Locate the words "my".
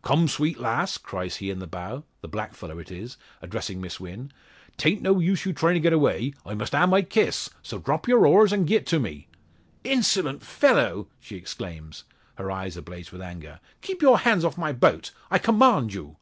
6.88-7.02, 14.56-14.72